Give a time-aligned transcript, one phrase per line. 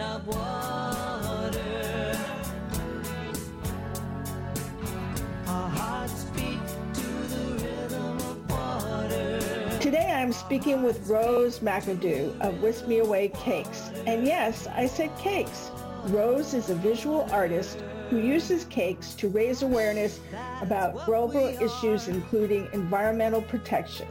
[0.00, 2.18] of water.
[5.46, 6.58] Our hearts beat
[6.94, 9.78] to the rhythm of water.
[9.80, 13.90] Today I'm speaking with Rose McAdoo of Whisk Me Away Cakes.
[14.06, 15.70] And yes, I said cakes.
[16.06, 17.78] Rose is a visual artist
[18.10, 20.20] who uses cakes to raise awareness
[20.60, 24.08] about global issues including environmental protection.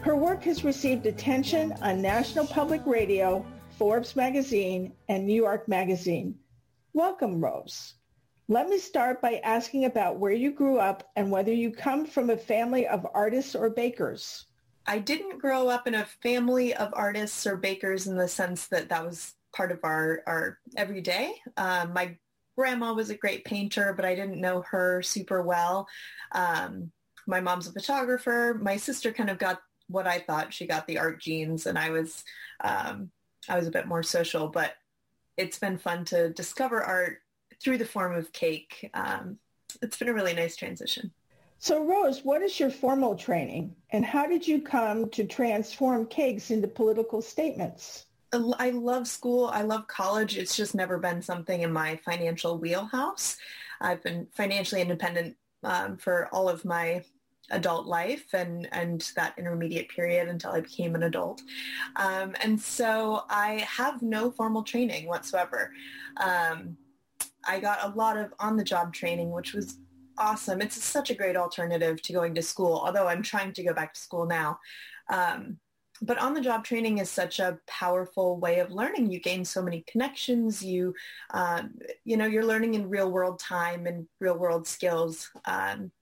[0.00, 3.46] Her work has received attention on National Public Radio,
[3.82, 6.36] Forbes magazine, and New York magazine.
[6.92, 7.94] Welcome, Rose.
[8.46, 12.30] Let me start by asking about where you grew up and whether you come from
[12.30, 14.46] a family of artists or bakers.
[14.86, 18.88] I didn't grow up in a family of artists or bakers in the sense that
[18.90, 21.34] that was part of our, our everyday.
[21.56, 22.16] Um, my
[22.56, 25.88] grandma was a great painter, but I didn't know her super well.
[26.30, 26.92] Um,
[27.26, 28.56] my mom's a photographer.
[28.62, 31.90] My sister kind of got what I thought she got the art genes, and I
[31.90, 32.22] was
[32.62, 33.10] um,
[33.48, 34.48] I was a bit more social.
[34.48, 34.74] But
[35.36, 37.18] it's been fun to discover art
[37.60, 38.90] through the form of cake.
[38.94, 39.38] Um,
[39.80, 41.12] it's been a really nice transition.
[41.58, 46.50] So, Rose, what is your formal training, and how did you come to transform cakes
[46.50, 48.06] into political statements?
[48.32, 49.46] I love school.
[49.46, 50.36] I love college.
[50.36, 53.36] It's just never been something in my financial wheelhouse.
[53.80, 57.04] I've been financially independent um, for all of my
[57.52, 61.42] adult life and, and that intermediate period until I became an adult.
[61.96, 65.72] Um, and so I have no formal training whatsoever.
[66.16, 66.76] Um,
[67.46, 69.78] I got a lot of on-the-job training, which was
[70.18, 70.60] awesome.
[70.60, 73.94] It's such a great alternative to going to school, although I'm trying to go back
[73.94, 74.58] to school now.
[75.10, 75.58] Um,
[76.00, 79.10] but on the job training is such a powerful way of learning.
[79.10, 80.62] You gain so many connections.
[80.62, 80.94] You,
[81.32, 85.30] um, you know, you're learning in real world time and real world skills.
[85.44, 85.92] Um,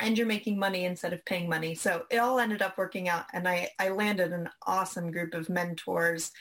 [0.00, 1.74] and you're making money instead of paying money.
[1.74, 3.26] So it all ended up working out.
[3.32, 6.32] And I, I landed an awesome group of mentors,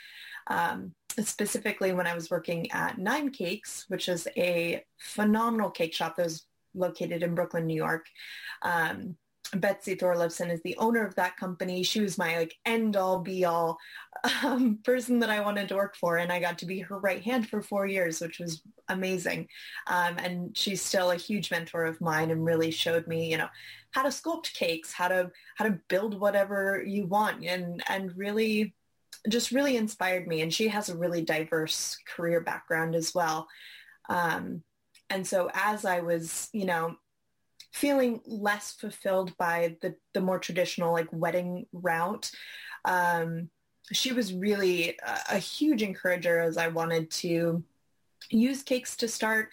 [0.48, 6.16] um, specifically when I was working at Nine Cakes, which is a phenomenal cake shop
[6.16, 8.06] that was located in Brooklyn, New York.
[8.64, 9.18] Um,
[9.56, 11.84] Betsy Thorleifson is the owner of that company.
[11.84, 13.78] She was my like end all be all
[14.44, 17.22] um, person that I wanted to work for, and I got to be her right
[17.22, 19.48] hand for four years, which was amazing.
[19.88, 23.50] Um, and she's still a huge mentor of mine, and really showed me, you know,
[23.92, 28.74] how to sculpt cakes, how to how to build whatever you want, and and really
[29.30, 30.42] just really inspired me.
[30.42, 33.48] And she has a really diverse career background as well.
[34.10, 34.64] Um,
[35.10, 36.96] and so as I was, you know,
[37.72, 42.32] feeling less fulfilled by the, the more traditional like wedding route.
[42.86, 43.50] Um,
[43.92, 47.64] she was really a, a huge encourager as I wanted to
[48.30, 49.50] use cakes to start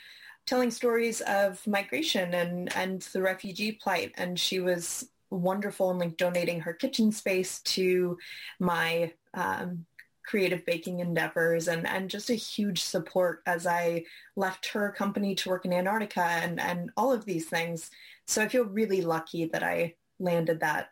[0.47, 4.13] telling stories of migration and, and the refugee plight.
[4.17, 8.19] And she was wonderful in like donating her kitchen space to
[8.59, 9.87] my um,
[10.25, 14.05] creative baking endeavors and, and just a huge support as I
[14.37, 17.91] left her company to work in Antarctica and, and all of these things.
[18.27, 20.91] So I feel really lucky that I landed that.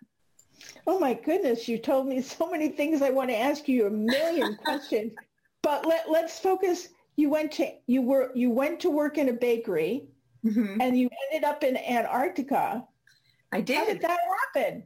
[0.86, 3.90] Oh my goodness, you told me so many things I want to ask you a
[3.90, 5.12] million questions.
[5.62, 6.88] But let, let's focus.
[7.16, 10.06] You went to you were you went to work in a bakery
[10.46, 10.80] mm-hmm.
[10.80, 12.84] and you ended up in Antarctica.
[13.50, 13.76] I did.
[13.76, 14.18] How did that
[14.54, 14.84] happen?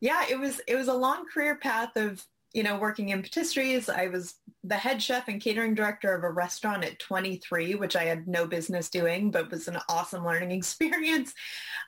[0.00, 2.24] Yeah, it was it was a long career path of
[2.56, 3.94] you know, working in patisseries.
[3.94, 8.04] I was the head chef and catering director of a restaurant at 23, which I
[8.04, 11.34] had no business doing, but was an awesome learning experience.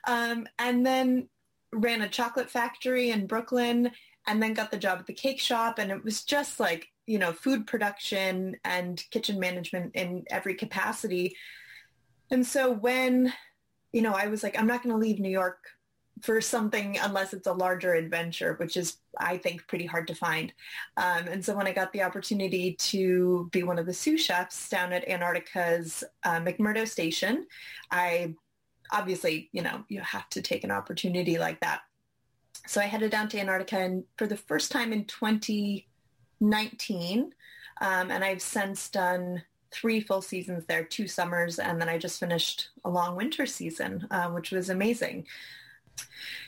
[0.05, 1.27] Um, and then
[1.71, 3.91] ran a chocolate factory in Brooklyn
[4.27, 5.79] and then got the job at the cake shop.
[5.79, 11.35] And it was just like, you know, food production and kitchen management in every capacity.
[12.31, 13.33] And so when,
[13.91, 15.57] you know, I was like, I'm not going to leave New York
[16.21, 20.53] for something unless it's a larger adventure, which is, I think, pretty hard to find.
[20.97, 24.69] Um, and so when I got the opportunity to be one of the sous chefs
[24.69, 27.47] down at Antarctica's uh, McMurdo Station,
[27.89, 28.35] I
[28.91, 31.81] obviously, you know, you have to take an opportunity like that.
[32.67, 37.33] So I headed down to Antarctica and for the first time in 2019,
[37.81, 42.19] um, and I've since done three full seasons there, two summers, and then I just
[42.19, 45.25] finished a long winter season, uh, which was amazing.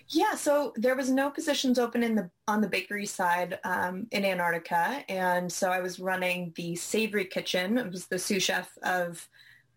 [0.08, 4.26] Yeah, so there was no positions open in the on the bakery side um, in
[4.26, 7.78] Antarctica, and so I was running the savory kitchen.
[7.78, 9.28] It was the sous chef of,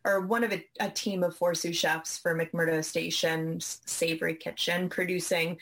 [0.05, 4.89] or one of a, a team of four sous chefs for McMurdo Station's savory kitchen,
[4.89, 5.59] producing,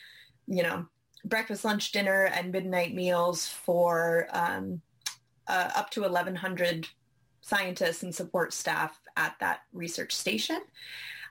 [0.47, 0.87] you know,
[1.25, 4.81] breakfast, lunch, dinner, and midnight meals for um,
[5.47, 6.89] uh, up to 1,100
[7.41, 10.61] scientists and support staff at that research station.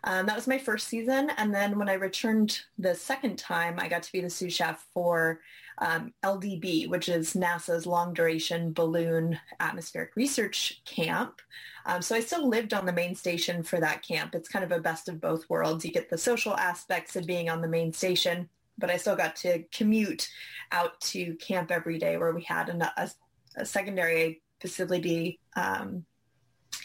[0.03, 1.31] Um, that was my first season.
[1.37, 4.85] And then when I returned the second time, I got to be the sous chef
[4.93, 5.41] for
[5.77, 11.41] um, LDB, which is NASA's long duration balloon atmospheric research camp.
[11.85, 14.35] Um, so I still lived on the main station for that camp.
[14.35, 15.83] It's kind of a best of both worlds.
[15.83, 19.35] You get the social aspects of being on the main station, but I still got
[19.37, 20.29] to commute
[20.71, 23.09] out to camp every day where we had a, a,
[23.57, 26.05] a secondary facility um,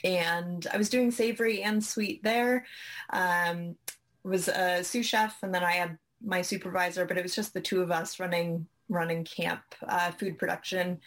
[0.04, 2.66] and I was doing savory and sweet there.
[3.10, 3.76] Um,
[4.22, 7.60] was a sous chef, and then I had my supervisor, but it was just the
[7.60, 11.00] two of us running running camp uh, food production.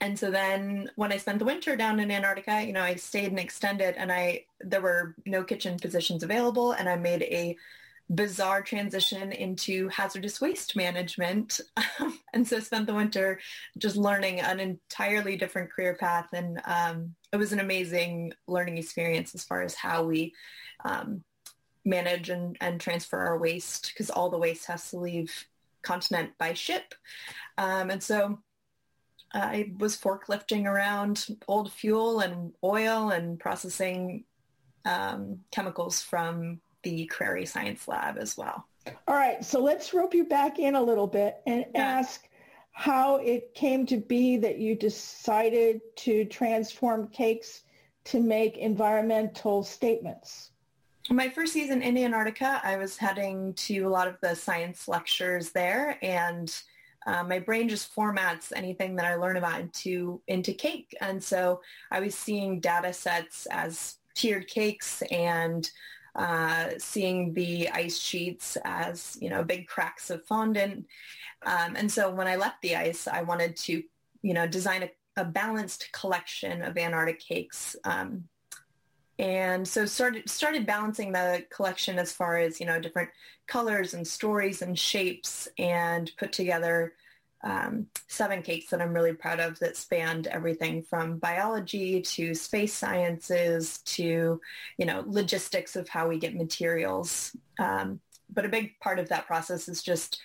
[0.00, 3.30] And so then when I spent the winter down in Antarctica, you know, I stayed
[3.30, 7.56] and extended, and I there were no kitchen positions available, and I made a
[8.12, 11.60] bizarre transition into hazardous waste management.
[12.34, 13.40] and so spent the winter
[13.78, 16.28] just learning an entirely different career path.
[16.32, 20.34] And um, it was an amazing learning experience as far as how we
[20.84, 21.24] um,
[21.84, 25.46] manage and, and transfer our waste because all the waste has to leave
[25.84, 26.94] continent by ship.
[27.58, 28.40] Um, and so
[29.32, 34.24] I was forklifting around old fuel and oil and processing
[34.84, 38.66] um, chemicals from the Crary Science Lab as well.
[39.08, 41.80] All right, so let's rope you back in a little bit and yeah.
[41.82, 42.28] ask
[42.72, 47.62] how it came to be that you decided to transform cakes
[48.04, 50.50] to make environmental statements.
[51.10, 55.50] My first season in Antarctica, I was heading to a lot of the science lectures
[55.50, 56.54] there, and
[57.06, 60.96] uh, my brain just formats anything that I learn about into into cake.
[61.02, 61.60] And so
[61.90, 65.70] I was seeing data sets as tiered cakes and
[66.14, 70.86] uh, seeing the ice sheets as, you know, big cracks of fondant.
[71.44, 73.82] Um, and so when I left the ice, I wanted to,
[74.22, 77.76] you know, design a, a balanced collection of Antarctic cakes.
[77.84, 78.24] Um,
[79.18, 83.10] and so started started balancing the collection as far as you know different
[83.46, 86.94] colors and stories and shapes and put together
[87.44, 92.72] um, seven cakes that I'm really proud of that spanned everything from biology to space
[92.72, 94.40] sciences to,
[94.78, 97.36] you know, logistics of how we get materials.
[97.58, 98.00] Um,
[98.32, 100.20] but a big part of that process is just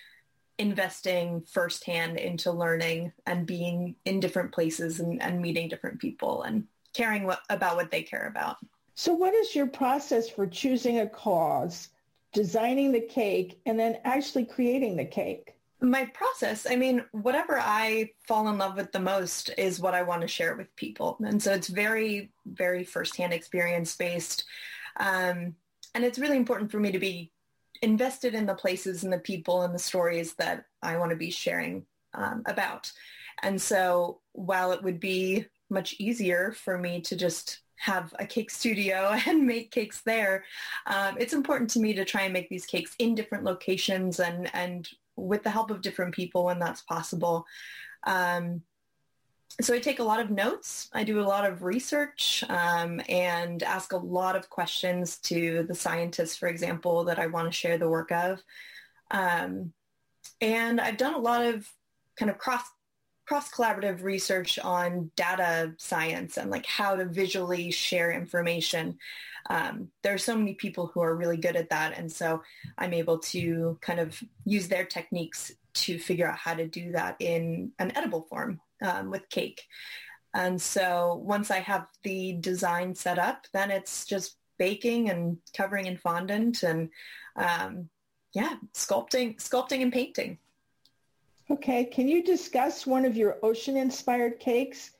[0.58, 6.64] investing firsthand into learning and being in different places and, and meeting different people and
[6.94, 8.56] caring what, about what they care about.
[9.00, 11.88] So what is your process for choosing a cause,
[12.34, 15.54] designing the cake, and then actually creating the cake?
[15.82, 20.02] my process i mean whatever i fall in love with the most is what i
[20.02, 24.44] want to share with people and so it's very very firsthand experience based
[24.98, 25.54] um,
[25.94, 27.32] and it's really important for me to be
[27.80, 31.30] invested in the places and the people and the stories that i want to be
[31.30, 31.82] sharing
[32.12, 32.92] um, about
[33.42, 38.50] and so while it would be much easier for me to just have a cake
[38.50, 40.44] studio and make cakes there.
[40.86, 44.54] Um, it's important to me to try and make these cakes in different locations and,
[44.54, 47.46] and with the help of different people when that's possible.
[48.04, 48.62] Um,
[49.60, 50.88] so I take a lot of notes.
[50.92, 55.74] I do a lot of research um, and ask a lot of questions to the
[55.74, 58.42] scientists, for example, that I want to share the work of.
[59.10, 59.72] Um,
[60.40, 61.68] and I've done a lot of
[62.16, 62.62] kind of cross
[63.30, 68.98] cross collaborative research on data science and like how to visually share information.
[69.48, 71.96] Um, there are so many people who are really good at that.
[71.96, 72.42] And so
[72.76, 77.14] I'm able to kind of use their techniques to figure out how to do that
[77.20, 79.62] in an edible form um, with cake.
[80.34, 85.86] And so once I have the design set up, then it's just baking and covering
[85.86, 86.90] in fondant and
[87.36, 87.90] um,
[88.34, 90.38] yeah, sculpting, sculpting and painting.
[91.50, 94.92] Okay, can you discuss one of your ocean-inspired cakes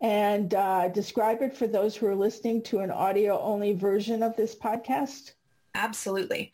[0.00, 4.54] and uh, describe it for those who are listening to an audio-only version of this
[4.54, 5.32] podcast?
[5.74, 6.52] Absolutely.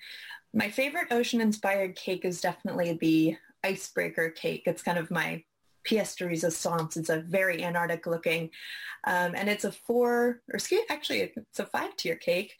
[0.55, 4.63] My favorite ocean-inspired cake is definitely the icebreaker cake.
[4.65, 5.45] It's kind of my
[5.87, 6.97] pièce de résistance.
[6.97, 8.51] It's a very Antarctic looking,
[9.05, 12.55] um, and it's a four, or excuse, actually, it's a five-tier cake.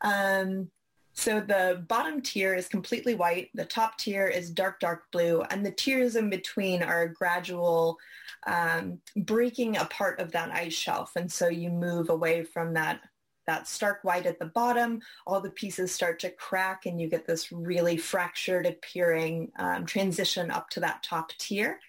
[0.00, 0.70] Um,
[1.14, 5.64] so the bottom tier is completely white, the top tier is dark, dark blue, and
[5.64, 7.98] the tiers in between are a gradual
[8.46, 11.12] um, breaking apart of that ice shelf.
[11.16, 13.00] And so you move away from that
[13.46, 17.26] that stark white at the bottom, all the pieces start to crack and you get
[17.26, 21.80] this really fractured appearing um, transition up to that top tier.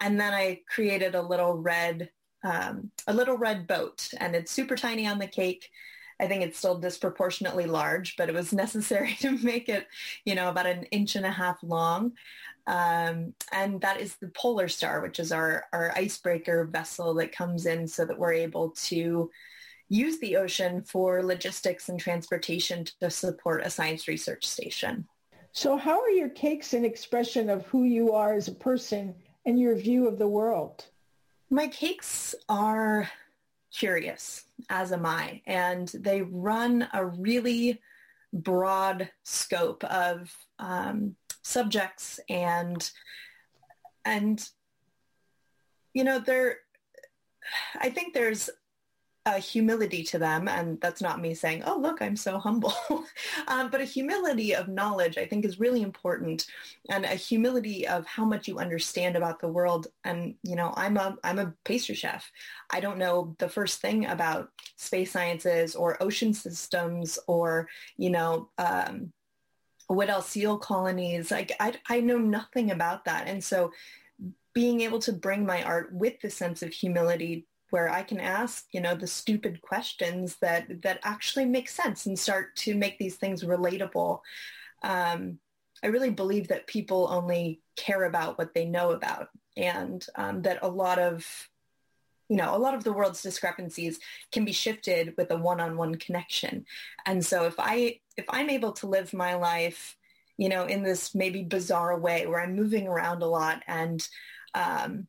[0.00, 2.10] And then I created a little red,
[2.44, 5.68] um, a little red boat and it's super tiny on the cake
[6.20, 9.86] I think it's still disproportionately large, but it was necessary to make it,
[10.24, 12.12] you know, about an inch and a half long.
[12.66, 17.66] Um, and that is the Polar Star, which is our, our icebreaker vessel that comes
[17.66, 19.30] in so that we're able to,
[19.88, 25.06] use the ocean for logistics and transportation to support a science research station.
[25.52, 29.14] So how are your cakes an expression of who you are as a person
[29.46, 30.86] and your view of the world?
[31.50, 33.08] My cakes are
[33.74, 37.80] curious, as am I, and they run a really
[38.32, 42.90] broad scope of um, subjects and
[44.04, 44.48] and
[45.92, 46.58] you know there
[47.78, 48.50] I think there's
[49.26, 52.74] a humility to them, and that's not me saying, "Oh, look, I'm so humble,"
[53.48, 56.46] um, but a humility of knowledge I think is really important,
[56.90, 59.86] and a humility of how much you understand about the world.
[60.04, 62.30] And you know, I'm a I'm a pastry chef.
[62.70, 68.50] I don't know the first thing about space sciences or ocean systems or you know.
[68.58, 69.12] Um,
[69.86, 73.70] what else seal colonies like I, I know nothing about that and so
[74.54, 78.66] being able to bring my art with the sense of humility where I can ask,
[78.70, 83.16] you know, the stupid questions that that actually make sense and start to make these
[83.16, 84.20] things relatable.
[84.84, 85.40] Um,
[85.82, 90.60] I really believe that people only care about what they know about, and um, that
[90.62, 91.26] a lot of,
[92.28, 93.98] you know, a lot of the world's discrepancies
[94.30, 96.66] can be shifted with a one-on-one connection.
[97.06, 99.96] And so, if I if I'm able to live my life,
[100.36, 104.08] you know, in this maybe bizarre way where I'm moving around a lot and
[104.54, 105.08] um,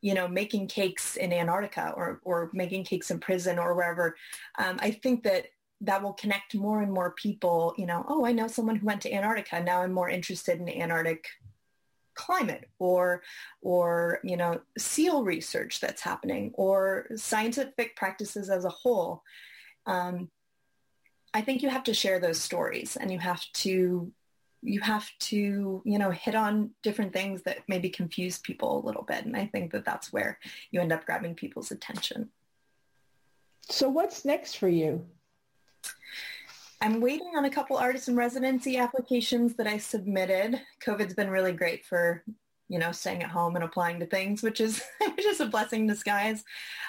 [0.00, 4.16] you know, making cakes in Antarctica or, or making cakes in prison or wherever,
[4.58, 5.46] um, I think that
[5.82, 9.00] that will connect more and more people, you know, oh, I know someone who went
[9.02, 9.62] to Antarctica.
[9.62, 11.26] Now I'm more interested in Antarctic
[12.14, 13.22] climate or,
[13.62, 19.22] or, you know, seal research that's happening or scientific practices as a whole.
[19.86, 20.30] Um,
[21.32, 24.12] I think you have to share those stories and you have to
[24.62, 29.02] you have to, you know, hit on different things that maybe confuse people a little
[29.02, 29.24] bit.
[29.24, 30.38] And I think that that's where
[30.70, 32.30] you end up grabbing people's attention.
[33.62, 35.06] So what's next for you?
[36.82, 40.60] I'm waiting on a couple artists in residency applications that I submitted.
[40.84, 42.24] COVID's been really great for,
[42.68, 45.82] you know, staying at home and applying to things, which is which is a blessing
[45.82, 46.42] in disguise.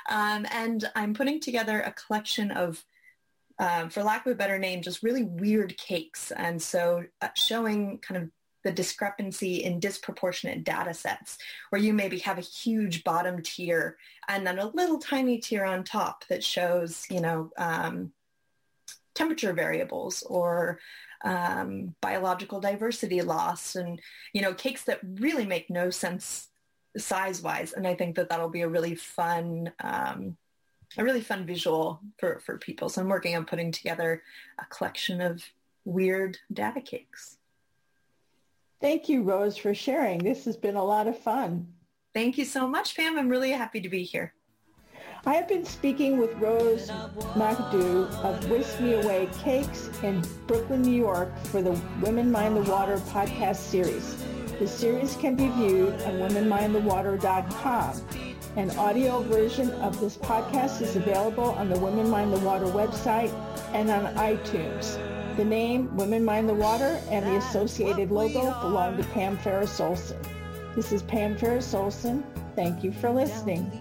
[0.09, 2.83] Um, and I'm putting together a collection of
[3.61, 6.31] um, for lack of a better name, just really weird cakes.
[6.31, 8.29] And so uh, showing kind of
[8.63, 11.37] the discrepancy in disproportionate data sets
[11.69, 15.83] where you maybe have a huge bottom tier and then a little tiny tier on
[15.83, 18.11] top that shows, you know, um,
[19.13, 20.79] temperature variables or
[21.23, 24.01] um, biological diversity loss and,
[24.33, 26.47] you know, cakes that really make no sense
[26.97, 27.73] size-wise.
[27.73, 30.37] And I think that that'll be a really fun um,
[30.97, 32.89] a really fun visual for, for people.
[32.89, 34.23] So I'm working on putting together
[34.59, 35.43] a collection of
[35.85, 37.37] weird data cakes.
[38.79, 40.19] Thank you, Rose, for sharing.
[40.19, 41.67] This has been a lot of fun.
[42.13, 43.17] Thank you so much, Pam.
[43.17, 44.33] I'm really happy to be here.
[45.23, 50.99] I have been speaking with Rose McAdoo of Whisk Me Away Cakes in Brooklyn, New
[50.99, 54.15] York for the Women Mind the Water podcast series.
[54.57, 58.01] The series can be viewed on womenmindthewater.com.
[58.57, 63.31] An audio version of this podcast is available on the Women Mind the Water website
[63.73, 64.97] and on iTunes.
[65.37, 70.19] The name Women Mind the Water and the associated logo belong to Pam Ferris Olson.
[70.75, 72.25] This is Pam Ferris Olson.
[72.53, 73.71] Thank you for listening.